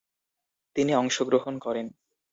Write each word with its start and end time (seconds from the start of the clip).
তিনি 0.75 0.91
অংশগ্রহণ 0.95 1.53
করেন। 1.59 1.85